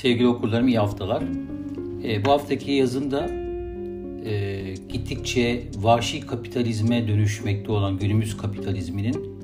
Sevgili 0.00 0.28
okurlarım 0.28 0.68
iyi 0.68 0.78
haftalar. 0.78 1.22
E, 2.04 2.24
bu 2.24 2.30
haftaki 2.30 2.72
yazımda 2.72 3.30
e, 4.24 4.74
gittikçe 4.88 5.62
vahşi 5.76 6.20
kapitalizme 6.20 7.08
dönüşmekte 7.08 7.72
olan 7.72 7.98
günümüz 7.98 8.36
kapitalizminin 8.36 9.40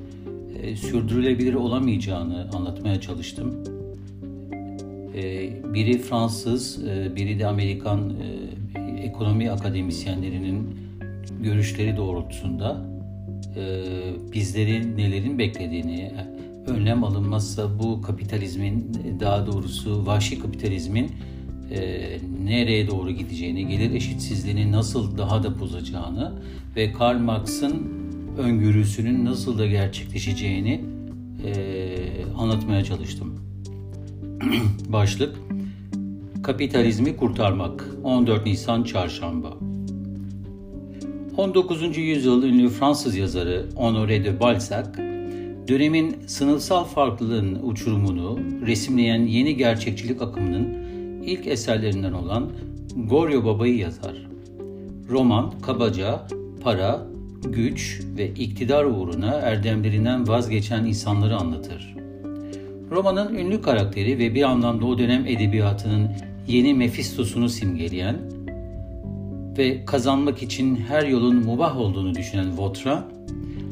e, 0.63 0.77
sürdürülebilir 0.77 1.55
olamayacağını 1.55 2.51
anlatmaya 2.55 3.01
çalıştım. 3.01 3.65
E, 5.17 5.51
biri 5.75 5.99
Fransız, 5.99 6.85
e, 6.89 7.17
biri 7.17 7.39
de 7.39 7.47
Amerikan 7.47 8.13
e, 8.75 9.01
ekonomi 9.03 9.51
akademisyenlerinin 9.51 10.79
görüşleri 11.43 11.97
doğrultusunda 11.97 12.87
e, 13.57 13.83
bizlerin 14.33 14.97
nelerin 14.97 15.39
beklediğini, 15.39 16.13
önlem 16.67 17.05
alınmazsa 17.05 17.79
bu 17.79 18.03
kapitalizmin 18.03 18.93
daha 19.21 19.47
doğrusu 19.47 20.07
vahşi 20.07 20.39
kapitalizmin 20.39 21.13
e, 21.71 21.79
nereye 22.45 22.91
doğru 22.91 23.11
gideceğini, 23.11 23.69
gelir 23.69 23.95
eşitsizliğini 23.95 24.73
nasıl 24.73 25.19
daha 25.19 25.43
da 25.43 25.61
bozacağını 25.61 26.33
ve 26.77 26.93
Karl 26.93 27.19
Marx'ın 27.19 27.89
öngörüsünün 28.39 29.25
nasıl 29.25 29.59
da 29.59 29.67
gerçekleşeceğini 29.67 30.85
e, 31.45 31.55
anlatmaya 32.37 32.85
çalıştım. 32.85 33.41
Başlık 34.89 35.37
Kapitalizmi 36.43 37.17
kurtarmak 37.17 37.85
14 38.05 38.47
Nisan 38.47 38.83
Çarşamba 38.83 39.57
19. 41.37 41.97
yüzyıl 41.97 42.43
ünlü 42.43 42.69
Fransız 42.69 43.17
yazarı 43.17 43.67
Honoré 43.77 44.25
de 44.25 44.41
Balzac 44.41 45.16
dönemin 45.69 46.17
sınıfsal 46.27 46.85
farklılığın 46.85 47.59
uçurumunu 47.63 48.39
resimleyen 48.67 49.27
yeni 49.27 49.57
gerçekçilik 49.57 50.23
akımının 50.23 50.87
ilk 51.23 51.47
eserlerinden 51.47 52.13
olan 52.13 52.51
Goryo 52.97 53.45
Baba'yı 53.45 53.77
yazar. 53.77 54.27
Roman 55.11 55.61
kabaca 55.61 56.27
para, 56.63 57.07
güç 57.45 58.03
ve 58.17 58.31
iktidar 58.31 58.85
uğruna 58.85 59.33
erdemlerinden 59.35 60.29
vazgeçen 60.29 60.85
insanları 60.85 61.37
anlatır. 61.37 61.97
Romanın 62.91 63.35
ünlü 63.35 63.63
karakteri 63.63 64.19
ve 64.19 64.35
bir 64.35 64.43
anlamda 64.43 64.87
o 64.87 64.99
dönem 64.99 65.27
edebiyatının 65.27 66.11
yeni 66.49 66.75
Mefistos'unu 66.75 67.49
simgeleyen 67.49 68.17
ve 69.59 69.85
kazanmak 69.85 70.43
için 70.43 70.77
her 70.77 71.07
yolun 71.07 71.45
mubah 71.45 71.77
olduğunu 71.77 72.15
düşünen 72.15 72.59
Vautrin, 72.59 72.99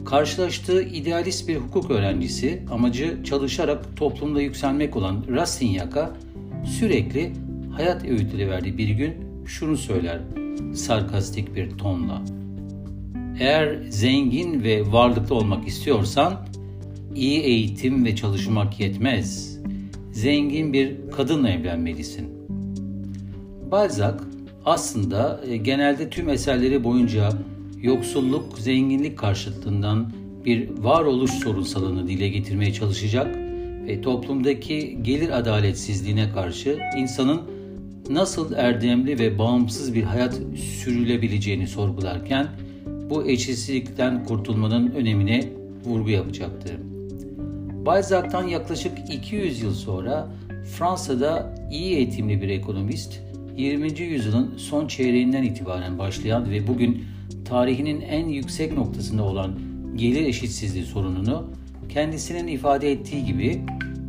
karşılaştığı 0.04 0.82
idealist 0.82 1.48
bir 1.48 1.56
hukuk 1.56 1.90
öğrencisi 1.90 2.62
amacı 2.70 3.24
çalışarak 3.24 3.96
toplumda 3.96 4.40
yükselmek 4.40 4.96
olan 4.96 5.24
Rastignac'a 5.28 6.16
sürekli 6.64 7.32
hayat 7.76 8.04
öğütleri 8.04 8.50
verdiği 8.50 8.78
bir 8.78 8.88
gün 8.88 9.14
şunu 9.46 9.76
söyler 9.76 10.20
sarkastik 10.74 11.54
bir 11.56 11.70
tonla. 11.70 12.22
Eğer 13.40 13.78
zengin 13.88 14.64
ve 14.64 14.92
varlıklı 14.92 15.34
olmak 15.34 15.68
istiyorsan 15.68 16.46
iyi 17.14 17.40
eğitim 17.40 18.04
ve 18.04 18.16
çalışmak 18.16 18.80
yetmez. 18.80 19.58
Zengin 20.12 20.72
bir 20.72 21.10
kadınla 21.10 21.50
evlenmelisin. 21.50 22.28
Balzac 23.70 24.14
aslında 24.64 25.40
e, 25.48 25.56
genelde 25.56 26.10
tüm 26.10 26.28
eserleri 26.28 26.84
boyunca 26.84 27.32
yoksulluk, 27.84 28.58
zenginlik 28.58 29.18
karşıtlığından 29.18 30.12
bir 30.44 30.68
varoluş 30.78 31.30
sorunsalını 31.30 32.08
dile 32.08 32.28
getirmeye 32.28 32.72
çalışacak 32.72 33.36
ve 33.86 34.00
toplumdaki 34.00 34.98
gelir 35.02 35.38
adaletsizliğine 35.38 36.32
karşı 36.32 36.78
insanın 36.96 37.40
nasıl 38.10 38.52
erdemli 38.52 39.18
ve 39.18 39.38
bağımsız 39.38 39.94
bir 39.94 40.02
hayat 40.02 40.40
sürülebileceğini 40.56 41.66
sorgularken 41.66 42.48
bu 43.10 43.26
eşitsizlikten 43.26 44.24
kurtulmanın 44.24 44.90
önemine 44.90 45.48
vurgu 45.84 46.10
yapacaktı. 46.10 46.68
Balzac'tan 47.86 48.48
yaklaşık 48.48 48.92
200 49.12 49.62
yıl 49.62 49.74
sonra 49.74 50.28
Fransa'da 50.78 51.54
iyi 51.72 51.96
eğitimli 51.96 52.42
bir 52.42 52.48
ekonomist 52.48 53.20
20. 53.56 54.00
yüzyılın 54.00 54.54
son 54.56 54.86
çeyreğinden 54.86 55.42
itibaren 55.42 55.98
başlayan 55.98 56.50
ve 56.50 56.66
bugün 56.66 57.04
tarihinin 57.44 58.00
en 58.00 58.28
yüksek 58.28 58.72
noktasında 58.72 59.22
olan 59.22 59.54
gelir 59.96 60.26
eşitsizliği 60.26 60.84
sorununu 60.84 61.50
kendisinin 61.88 62.46
ifade 62.46 62.92
ettiği 62.92 63.24
gibi 63.24 63.60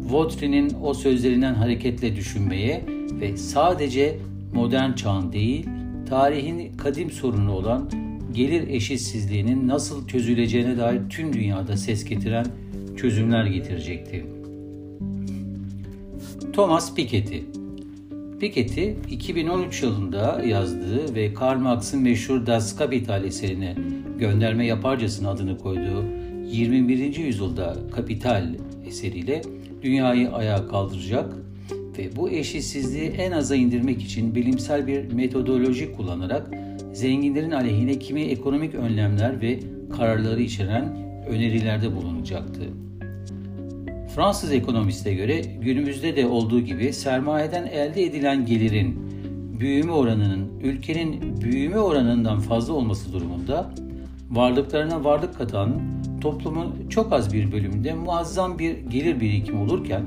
Vautrin'in 0.10 0.72
o 0.84 0.94
sözlerinden 0.94 1.54
hareketle 1.54 2.16
düşünmeye 2.16 2.86
ve 3.22 3.38
sadece 3.38 4.18
modern 4.54 4.94
çağın 4.94 5.34
değil, 5.34 5.66
tarihin 6.10 6.78
kadim 6.78 7.12
sorunu 7.12 7.52
olan 7.52 7.90
gelir 8.34 8.68
eşitsizliğinin 8.68 9.68
nasıl 9.68 10.08
çözüleceğine 10.08 10.78
dair 10.78 11.02
tüm 11.10 11.34
dünyada 11.34 11.78
ses 11.78 12.06
getiren 12.06 12.46
çözümler 12.98 13.46
getirecekti. 13.46 14.26
Thomas 16.54 16.96
Piketty 16.96 17.38
Piketty 18.40 18.90
2013 19.10 19.84
yılında 19.84 20.42
yazdığı 20.46 21.16
ve 21.16 21.34
Karl 21.34 21.60
Marx'ın 21.60 22.02
meşhur 22.02 22.46
Das 22.46 22.76
Kapital 22.76 23.24
eserine 23.24 23.76
gönderme 24.20 24.66
yaparcasına 24.66 25.30
adını 25.30 25.58
koyduğu 25.58 26.04
21. 26.46 27.16
yüzyılda 27.16 27.78
Kapital 27.92 28.56
eseriyle 28.88 29.42
dünyayı 29.82 30.32
ayağa 30.32 30.68
kaldıracak 30.68 31.34
ve 31.98 32.16
bu 32.16 32.30
eşitsizliği 32.30 33.10
en 33.10 33.32
aza 33.32 33.56
indirmek 33.56 34.02
için 34.02 34.36
bilimsel 34.36 34.88
bir 34.88 35.14
metodoloji 35.14 35.92
kullanarak 35.92 36.52
zenginlerin 36.94 37.52
aleyhine 37.52 38.00
kimi 38.00 38.22
ekonomik 38.22 38.76
önlemler 38.76 39.42
ve 39.42 39.60
kararları 39.98 40.42
içeren 40.42 40.98
önerilerde 41.30 41.96
bulunacaktı. 41.96 42.62
Fransız 44.16 44.52
ekonomiste 44.52 45.14
göre 45.14 45.42
günümüzde 45.62 46.16
de 46.16 46.28
olduğu 46.28 46.60
gibi 46.60 46.94
sermayeden 46.94 47.66
elde 47.66 48.04
edilen 48.04 48.46
gelirin 48.46 49.00
büyüme 49.60 49.92
oranının 49.92 50.60
ülkenin 50.64 51.42
büyüme 51.42 51.80
oranından 51.80 52.40
fazla 52.40 52.74
olması 52.74 53.14
durumunda 53.14 53.72
varlıklarına 54.32 55.04
varlık 55.04 55.38
katan 55.38 55.82
toplumun 56.22 56.90
çok 56.90 57.14
az 57.14 57.34
bir 57.34 57.52
bölümünde 57.52 57.94
muazzam 57.94 58.60
bir 58.60 58.78
gelir 58.78 59.20
birikimi 59.20 59.62
olurken 59.62 60.04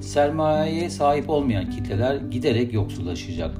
sermayeye 0.00 0.90
sahip 0.90 1.30
olmayan 1.30 1.70
kitleler 1.70 2.16
giderek 2.16 2.72
yoksullaşacak. 2.72 3.56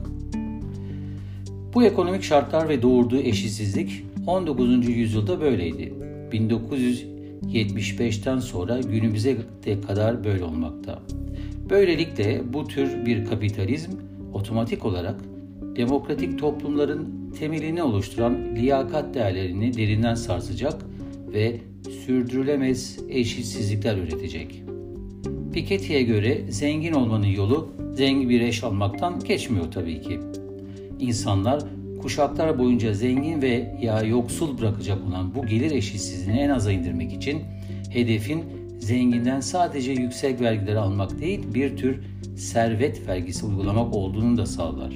Bu 1.74 1.84
ekonomik 1.84 2.22
şartlar 2.22 2.68
ve 2.68 2.82
doğurduğu 2.82 3.18
eşitsizlik 3.18 4.04
19. 4.26 4.88
yüzyılda 4.88 5.40
böyleydi. 5.40 5.94
1975'ten 7.44 8.38
sonra 8.38 8.80
günümüze 8.80 9.36
de 9.64 9.80
kadar 9.80 10.24
böyle 10.24 10.44
olmakta. 10.44 11.02
Böylelikle 11.70 12.52
bu 12.52 12.66
tür 12.66 13.06
bir 13.06 13.24
kapitalizm 13.24 13.90
otomatik 14.32 14.84
olarak 14.84 15.20
demokratik 15.76 16.38
toplumların 16.38 17.30
temelini 17.38 17.82
oluşturan 17.82 18.56
liyakat 18.56 19.14
değerlerini 19.14 19.76
derinden 19.76 20.14
sarsacak 20.14 20.74
ve 21.32 21.60
sürdürülemez 22.06 22.98
eşitsizlikler 23.08 23.96
üretecek. 23.96 24.62
Piketty'ye 25.52 26.02
göre 26.02 26.44
zengin 26.50 26.92
olmanın 26.92 27.26
yolu 27.26 27.68
zengin 27.94 28.28
bir 28.28 28.40
eş 28.40 28.64
almaktan 28.64 29.20
geçmiyor 29.20 29.72
tabii 29.72 30.02
ki. 30.02 30.20
İnsanlar 31.00 31.62
kuşaklar 32.02 32.58
boyunca 32.58 32.94
zengin 32.94 33.42
ve 33.42 33.74
ya 33.80 34.02
yoksul 34.02 34.58
bırakacak 34.58 34.98
olan 35.08 35.34
bu 35.34 35.46
gelir 35.46 35.70
eşitsizliğini 35.70 36.40
en 36.40 36.48
aza 36.48 36.72
indirmek 36.72 37.12
için 37.12 37.42
hedefin 37.90 38.44
zenginden 38.78 39.40
sadece 39.40 39.92
yüksek 39.92 40.40
vergileri 40.40 40.78
almak 40.78 41.20
değil 41.20 41.54
bir 41.54 41.76
tür 41.76 42.00
servet 42.36 43.08
vergisi 43.08 43.46
uygulamak 43.46 43.94
olduğunu 43.94 44.36
da 44.36 44.46
sağlar. 44.46 44.92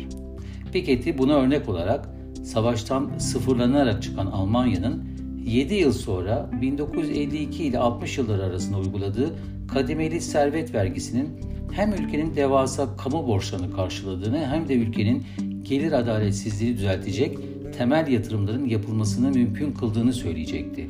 Piketty 0.73 1.11
buna 1.19 1.35
örnek 1.35 1.69
olarak 1.69 2.09
savaştan 2.45 3.19
sıfırlanarak 3.19 4.03
çıkan 4.03 4.27
Almanya'nın 4.27 5.10
7 5.47 5.75
yıl 5.75 5.93
sonra 5.93 6.51
1952 6.61 7.65
ile 7.65 7.79
60 7.79 8.19
yıllar 8.19 8.39
arasında 8.39 8.79
uyguladığı 8.79 9.35
kademeli 9.69 10.21
servet 10.21 10.75
vergisinin 10.75 11.29
hem 11.73 11.93
ülkenin 11.93 12.37
devasa 12.37 12.97
kamu 12.97 13.27
borçlarını 13.27 13.77
karşıladığını 13.77 14.47
hem 14.47 14.69
de 14.69 14.75
ülkenin 14.75 15.23
gelir 15.63 15.93
adaletsizliği 15.93 16.77
düzeltecek 16.77 17.39
temel 17.79 18.09
yatırımların 18.09 18.69
yapılmasını 18.69 19.31
mümkün 19.31 19.73
kıldığını 19.73 20.13
söyleyecekti. 20.13 20.87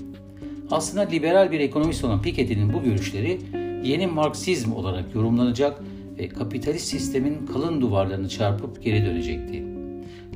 Aslında 0.70 1.02
liberal 1.02 1.52
bir 1.52 1.60
ekonomist 1.60 2.04
olan 2.04 2.22
Piketty'nin 2.22 2.72
bu 2.72 2.82
görüşleri 2.82 3.38
yeni 3.84 4.06
Marksizm 4.06 4.72
olarak 4.72 5.14
yorumlanacak 5.14 5.80
ve 6.18 6.28
kapitalist 6.28 6.86
sistemin 6.86 7.46
kalın 7.46 7.80
duvarlarını 7.80 8.28
çarpıp 8.28 8.82
geri 8.82 9.06
dönecekti. 9.06 9.64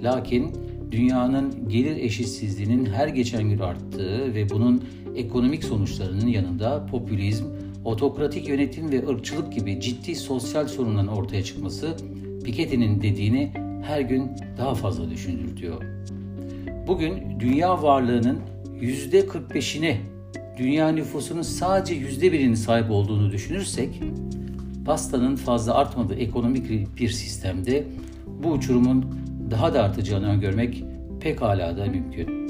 Lakin 0.03 0.53
dünyanın 0.95 1.69
gelir 1.69 1.97
eşitsizliğinin 1.97 2.87
her 2.87 3.09
geçen 3.09 3.49
gün 3.49 3.59
arttığı 3.59 4.35
ve 4.35 4.51
bunun 4.51 4.85
ekonomik 5.17 5.65
sonuçlarının 5.65 6.27
yanında 6.27 6.87
popülizm, 6.87 7.45
otokratik 7.85 8.49
yönetim 8.49 8.93
ve 8.93 9.09
ırkçılık 9.09 9.53
gibi 9.53 9.81
ciddi 9.81 10.15
sosyal 10.15 10.69
sorunların 10.69 11.09
ortaya 11.09 11.45
çıkması 11.45 11.97
Piketty'nin 12.45 13.03
dediğini 13.03 13.53
her 13.87 14.01
gün 14.01 14.31
daha 14.59 14.75
fazla 14.75 15.11
düşündürtüyor. 15.11 15.83
Bugün 16.87 17.41
dünya 17.41 17.83
varlığının 17.83 18.39
yüzde 18.81 19.21
45'ine 19.21 19.97
dünya 20.59 20.89
nüfusunun 20.89 21.43
sadece 21.43 21.95
yüzde 21.95 22.33
birinin 22.33 22.55
sahip 22.55 22.91
olduğunu 22.91 23.31
düşünürsek, 23.31 24.03
pastanın 24.85 25.37
fazla 25.37 25.75
artmadığı 25.75 26.15
ekonomik 26.15 26.97
bir 26.97 27.09
sistemde 27.09 27.85
bu 28.43 28.51
uçurumun 28.51 29.24
daha 29.51 29.75
da 29.75 29.83
artacağını 29.83 30.29
öngörmek 30.29 30.85
pekala 31.21 31.77
da 31.77 31.87
mümkün. 31.87 32.49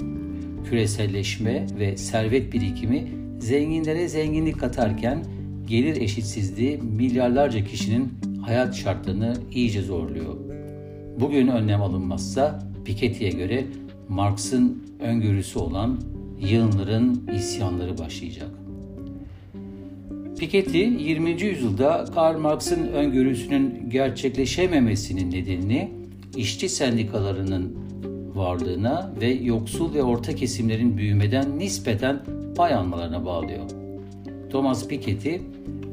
Küreselleşme 0.64 1.67
ve 1.79 1.96
servet 1.96 2.52
birikimi 2.52 3.05
zenginlere 3.38 4.08
zenginlik 4.08 4.61
katarken 4.61 5.25
gelir 5.67 6.00
eşitsizliği 6.00 6.79
milyarlarca 6.79 7.64
kişinin 7.64 8.12
hayat 8.43 8.75
şartlarını 8.75 9.37
iyice 9.52 9.82
zorluyor. 9.82 10.37
Bugün 11.20 11.49
önlem 11.49 11.82
alınmazsa 11.82 12.62
Piketty'ye 12.85 13.31
göre 13.31 13.64
Marx'ın 14.08 14.82
öngörüsü 15.00 15.58
olan 15.58 16.00
yığınların 16.40 17.29
isyanları 17.37 17.99
başlayacak. 17.99 18.50
Piketty 20.38 20.79
20. 20.79 21.43
yüzyılda 21.43 22.05
Karl 22.14 22.38
Marx'ın 22.38 22.87
öngörüsünün 22.87 23.90
gerçekleşememesinin 23.90 25.31
nedenini 25.31 26.04
işçi 26.37 26.69
sendikalarının 26.69 27.77
varlığına 28.35 29.13
ve 29.21 29.27
yoksul 29.27 29.95
ve 29.95 30.03
orta 30.03 30.35
kesimlerin 30.35 30.97
büyümeden 30.97 31.59
nispeten 31.59 32.23
pay 32.57 32.75
almalarına 32.75 33.25
bağlıyor. 33.25 33.71
Thomas 34.51 34.89
Piketty, 34.89 35.35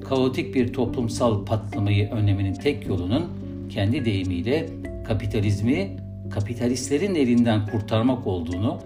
kaotik 0.04 0.56
bir 0.56 0.74
toplumsal 0.74 1.46
patlamayı 1.46 2.10
önlemenin 2.10 2.54
tek 2.54 2.88
yolunun 2.88 3.24
kendi 3.70 4.06
deyimiyle 4.06 4.70
kapitalizmi 5.08 5.98
kapitalistlerin 6.32 7.16
elinden 7.16 7.68
kurtarmak 7.68 8.28
olduğunu 8.28 8.78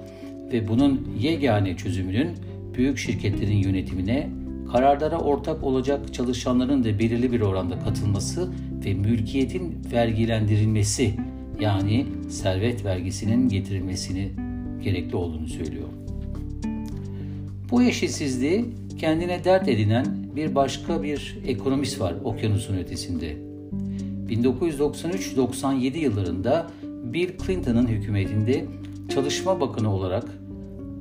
ve 0.54 0.68
bunun 0.68 1.10
yegane 1.20 1.78
çözümünün 1.78 2.28
büyük 2.74 2.98
şirketlerin 2.98 3.58
yönetimine, 3.58 4.30
kararlara 4.72 5.20
ortak 5.20 5.64
olacak 5.64 6.14
çalışanların 6.14 6.84
da 6.84 7.00
belirli 7.00 7.32
bir 7.32 7.42
oranda 7.42 7.80
katılması 7.80 8.50
ve 8.86 8.94
mülkiyetin 8.94 9.78
vergilendirilmesi 9.92 11.14
yani 11.62 12.06
servet 12.30 12.86
vergisinin 12.86 13.50
getirilmesini 13.50 14.32
gerekli 14.84 15.16
olduğunu 15.16 15.48
söylüyor. 15.48 15.88
Bu 17.72 17.84
eşitsizliği 17.84 18.66
kendine 18.98 19.44
dert 19.44 19.68
edinen 19.68 20.06
bir 20.36 20.56
başka 20.56 21.04
bir 21.04 21.38
ekonomist 21.48 22.00
var 22.02 22.14
okyanusun 22.24 22.78
ötesinde. 22.78 23.36
1993-97 24.30 25.98
yıllarında 25.98 26.68
Bill 26.84 27.30
Clinton'ın 27.46 27.88
hükümetinde 27.88 28.66
Çalışma 29.14 29.60
Bakanı 29.60 29.94
olarak 29.94 30.26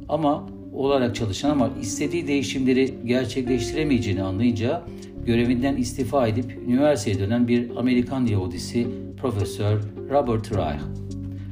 ama 0.08 0.48
olarak 0.72 1.14
çalışan 1.14 1.50
ama 1.50 1.70
istediği 1.80 2.26
değişimleri 2.26 2.94
gerçekleştiremeyeceğini 3.04 4.22
anlayınca 4.22 4.82
görevinden 5.26 5.76
istifa 5.76 6.28
edip 6.28 6.58
üniversiteye 6.68 7.18
dönen 7.18 7.48
bir 7.48 7.76
Amerikan 7.76 8.26
Yahudisi 8.26 8.86
Profesör 9.20 9.80
Robert 10.10 10.52
Reich. 10.52 10.82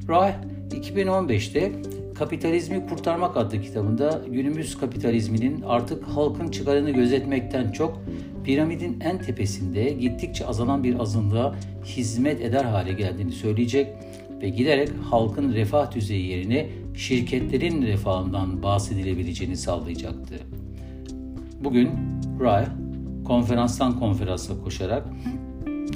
Reich 0.09 0.37
2015'te 0.71 1.73
Kapitalizmi 2.15 2.87
Kurtarmak 2.87 3.37
adlı 3.37 3.61
kitabında 3.61 4.23
günümüz 4.29 4.79
kapitalizminin 4.79 5.63
artık 5.63 6.05
halkın 6.05 6.49
çıkarını 6.49 6.91
gözetmekten 6.91 7.73
çok 7.73 8.03
piramidin 8.45 9.01
en 9.01 9.19
tepesinde 9.19 9.91
gittikçe 9.91 10.47
azalan 10.47 10.85
bir 10.85 11.01
azınlığa 11.01 11.55
hizmet 11.85 12.41
eder 12.41 12.65
hale 12.65 12.93
geldiğini 12.93 13.33
söyleyecek 13.33 13.89
ve 14.43 14.49
giderek 14.49 14.89
halkın 15.11 15.53
refah 15.53 15.95
düzeyi 15.95 16.27
yerine 16.27 16.67
şirketlerin 16.95 17.83
refahından 17.83 18.63
bahsedilebileceğini 18.63 19.57
sağlayacaktı. 19.57 20.35
Bugün 21.65 21.91
Ray 22.41 22.65
konferanstan 23.25 23.99
konferansa 23.99 24.55
koşarak 24.65 25.05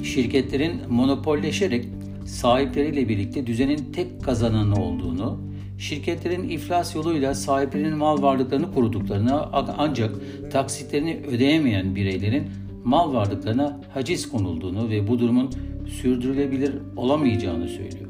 şirketlerin 0.03 0.81
monopolleşerek 0.89 1.85
sahipleriyle 2.25 3.09
birlikte 3.09 3.47
düzenin 3.47 3.91
tek 3.93 4.23
kazananı 4.23 4.83
olduğunu, 4.83 5.39
şirketlerin 5.77 6.49
iflas 6.49 6.95
yoluyla 6.95 7.33
sahiplerinin 7.33 7.97
mal 7.97 8.21
varlıklarını 8.21 8.73
koruduklarını 8.73 9.45
ancak 9.77 10.15
taksitlerini 10.51 11.21
ödeyemeyen 11.31 11.95
bireylerin 11.95 12.43
mal 12.83 13.13
varlıklarına 13.13 13.79
haciz 13.93 14.29
konulduğunu 14.29 14.89
ve 14.89 15.07
bu 15.07 15.19
durumun 15.19 15.49
sürdürülebilir 15.87 16.73
olamayacağını 16.95 17.67
söylüyor. 17.67 18.09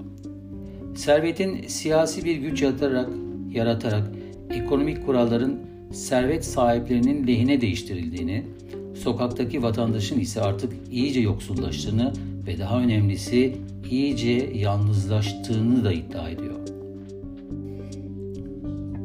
Servetin 0.95 1.67
siyasi 1.67 2.25
bir 2.25 2.35
güç 2.35 2.61
yaratarak, 2.61 3.09
yaratarak 3.51 4.11
ekonomik 4.49 5.05
kuralların 5.05 5.59
servet 5.91 6.45
sahiplerinin 6.45 7.27
lehine 7.27 7.61
değiştirildiğini, 7.61 8.43
sokaktaki 9.03 9.63
vatandaşın 9.63 10.19
ise 10.19 10.41
artık 10.41 10.73
iyice 10.91 11.19
yoksullaştığını 11.19 12.13
ve 12.47 12.59
daha 12.59 12.79
önemlisi 12.79 13.57
iyice 13.91 14.51
yalnızlaştığını 14.55 15.83
da 15.83 15.91
iddia 15.91 16.29
ediyor. 16.29 16.55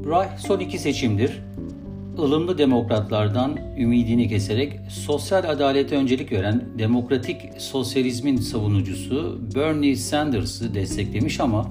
Reich 0.07 0.39
son 0.47 0.61
iki 0.61 0.79
seçimdir 0.79 1.41
ılımlı 2.19 2.59
demokratlardan 2.59 3.59
ümidini 3.79 4.29
keserek 4.29 4.73
sosyal 4.89 5.45
adalete 5.51 5.97
öncelik 5.97 6.33
veren 6.33 6.65
demokratik 6.79 7.41
sosyalizmin 7.59 8.37
savunucusu 8.37 9.41
Bernie 9.55 9.97
Sanders'ı 9.97 10.75
desteklemiş 10.75 11.41
ama 11.41 11.71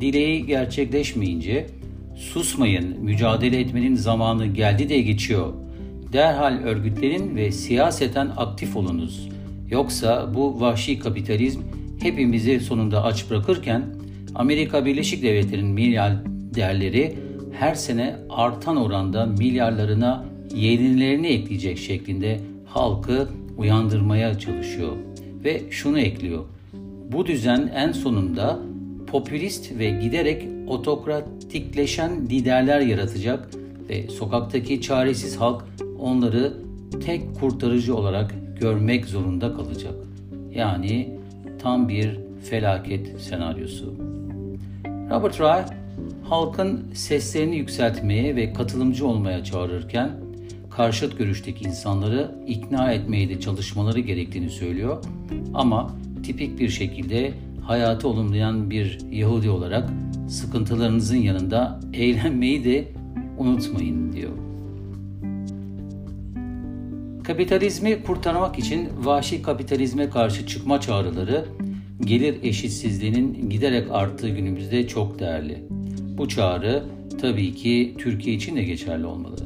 dileği 0.00 0.46
gerçekleşmeyince 0.46 1.66
susmayın, 2.16 3.00
mücadele 3.00 3.60
etmenin 3.60 3.94
zamanı 3.94 4.46
geldi 4.46 4.88
de 4.88 5.00
geçiyor. 5.00 5.52
Derhal 6.12 6.58
örgütlerin 6.64 7.36
ve 7.36 7.52
siyaseten 7.52 8.30
aktif 8.36 8.76
olunuz. 8.76 9.28
Yoksa 9.70 10.34
bu 10.34 10.60
vahşi 10.60 10.98
kapitalizm 10.98 11.60
hepimizi 12.00 12.60
sonunda 12.60 13.04
aç 13.04 13.30
bırakırken 13.30 13.82
Amerika 14.34 14.84
Birleşik 14.84 15.22
Devletleri'nin 15.22 15.70
milyar 15.70 16.12
değerleri 16.54 17.14
her 17.58 17.74
sene 17.74 18.16
artan 18.30 18.76
oranda 18.76 19.26
milyarlarına 19.26 20.24
yenilerini 20.54 21.26
ekleyecek 21.26 21.78
şeklinde 21.78 22.40
halkı 22.66 23.28
uyandırmaya 23.56 24.38
çalışıyor. 24.38 24.92
Ve 25.44 25.62
şunu 25.70 25.98
ekliyor. 26.00 26.44
Bu 27.12 27.26
düzen 27.26 27.70
en 27.74 27.92
sonunda 27.92 28.58
popülist 29.06 29.78
ve 29.78 29.90
giderek 29.90 30.48
otokratikleşen 30.66 32.26
liderler 32.30 32.80
yaratacak 32.80 33.48
ve 33.88 34.08
sokaktaki 34.08 34.80
çaresiz 34.80 35.36
halk 35.36 35.64
onları 36.02 36.52
tek 37.04 37.40
kurtarıcı 37.40 37.96
olarak 37.96 38.34
görmek 38.60 39.06
zorunda 39.06 39.54
kalacak. 39.54 39.94
Yani 40.54 41.18
tam 41.58 41.88
bir 41.88 42.18
felaket 42.50 43.20
senaryosu. 43.20 43.94
Robert 45.10 45.40
Ray 45.40 45.64
halkın 46.24 46.84
seslerini 46.94 47.56
yükseltmeye 47.56 48.36
ve 48.36 48.52
katılımcı 48.52 49.06
olmaya 49.06 49.44
çağırırken 49.44 50.10
karşıt 50.70 51.18
görüşteki 51.18 51.64
insanları 51.64 52.34
ikna 52.46 52.92
etmeye 52.92 53.28
de 53.28 53.40
çalışmaları 53.40 54.00
gerektiğini 54.00 54.50
söylüyor. 54.50 55.04
Ama 55.54 55.90
tipik 56.22 56.58
bir 56.58 56.68
şekilde 56.68 57.32
hayatı 57.66 58.08
olumlayan 58.08 58.70
bir 58.70 58.98
Yahudi 59.10 59.50
olarak 59.50 59.90
sıkıntılarınızın 60.28 61.16
yanında 61.16 61.80
eğlenmeyi 61.92 62.64
de 62.64 62.88
unutmayın 63.38 64.12
diyor. 64.12 64.51
Kapitalizmi 67.32 68.02
kurtarmak 68.02 68.58
için 68.58 68.88
vahşi 69.02 69.42
kapitalizme 69.42 70.10
karşı 70.10 70.46
çıkma 70.46 70.80
çağrıları 70.80 71.44
gelir 72.00 72.36
eşitsizliğinin 72.42 73.50
giderek 73.50 73.90
arttığı 73.90 74.28
günümüzde 74.28 74.88
çok 74.88 75.18
değerli. 75.18 75.58
Bu 76.18 76.28
çağrı 76.28 76.82
tabii 77.20 77.54
ki 77.54 77.94
Türkiye 77.98 78.36
için 78.36 78.56
de 78.56 78.64
geçerli 78.64 79.06
olmalı. 79.06 79.36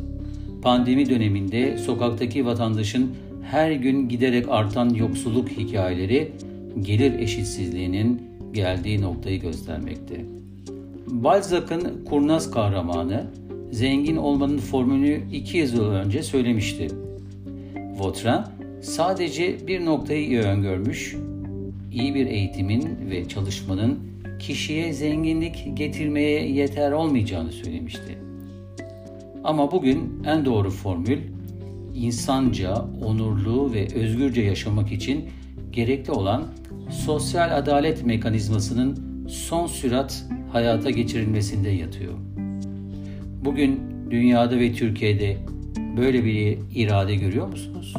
Pandemi 0.63 1.11
döneminde 1.11 1.79
sokaktaki 1.79 2.47
vatandaşın 2.47 3.15
her 3.51 3.73
gün 3.73 4.09
giderek 4.09 4.47
artan 4.49 4.91
yoksulluk 4.91 5.49
hikayeleri 5.49 6.33
gelir 6.81 7.19
eşitsizliğinin 7.19 8.23
geldiği 8.53 9.01
noktayı 9.03 9.41
göstermekte. 9.41 10.25
Balzac'ın 11.07 12.05
kurnaz 12.05 12.51
kahramanı 12.51 13.25
zengin 13.73 14.17
olmanın 14.17 14.59
formülünü 14.59 15.21
iki 15.33 15.59
yıl 15.59 15.91
önce 15.91 16.23
söylemişti. 16.23 16.89
Vautrin 17.99 18.41
sadece 18.83 19.67
bir 19.67 19.85
noktayı 19.85 20.27
iyi 20.27 20.41
öngörmüş, 20.41 21.17
iyi 21.93 22.15
bir 22.15 22.27
eğitimin 22.27 23.11
ve 23.11 23.29
çalışmanın 23.29 23.99
kişiye 24.39 24.93
zenginlik 24.93 25.77
getirmeye 25.77 26.51
yeter 26.51 26.93
olmayacağını 26.93 27.53
söylemişti. 27.53 28.19
Ama 29.45 29.71
bugün 29.73 30.23
en 30.27 30.45
doğru 30.45 30.71
formül 30.71 31.19
insanca, 31.95 32.75
onurlu 33.05 33.73
ve 33.73 33.89
özgürce 33.95 34.43
yaşamak 34.43 34.93
için 34.93 35.25
gerekli 35.73 36.13
olan 36.13 36.45
sosyal 36.91 37.59
adalet 37.59 38.07
mekanizmasının 38.07 38.99
son 39.29 39.67
sürat 39.67 40.25
hayata 40.53 40.91
geçirilmesinde 40.91 41.71
yatıyor. 41.71 42.15
Bugün 43.45 43.81
dünyada 44.11 44.59
ve 44.59 44.73
Türkiye'de 44.73 45.37
böyle 45.97 46.25
bir 46.25 46.59
irade 46.75 47.15
görüyor 47.15 47.47
musunuz? 47.47 47.95